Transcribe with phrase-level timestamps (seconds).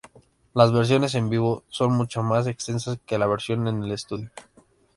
[0.55, 4.31] Las versiones en vivo, son muchas más extensas que la versión en estudio.